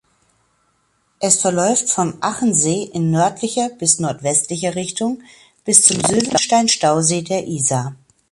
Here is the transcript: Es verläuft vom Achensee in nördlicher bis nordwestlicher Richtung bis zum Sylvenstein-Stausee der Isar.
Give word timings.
Es 1.19 1.39
verläuft 1.43 1.91
vom 1.91 2.17
Achensee 2.21 2.89
in 2.91 3.11
nördlicher 3.11 3.69
bis 3.69 3.99
nordwestlicher 3.99 4.73
Richtung 4.73 5.21
bis 5.63 5.83
zum 5.83 6.03
Sylvenstein-Stausee 6.03 7.21
der 7.21 7.45
Isar. 7.45 7.95